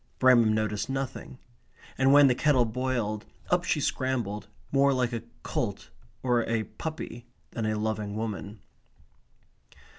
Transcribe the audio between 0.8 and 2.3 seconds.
nothing. And when